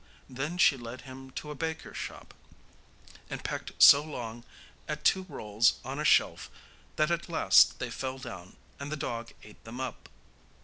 [0.27, 2.33] Then she led him to a baker's shop,
[3.29, 4.43] and pecked so long
[4.87, 6.49] at two rolls on a shelf
[6.95, 10.09] that at last they fell down, and the dog ate them up.